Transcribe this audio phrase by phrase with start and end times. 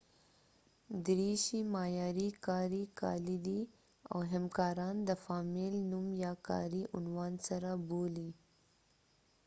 [1.05, 3.61] دریشي معیاري کاري کالي دي
[4.11, 8.29] او همکاران د فامیل نوم یا کاري عنوان سره بولي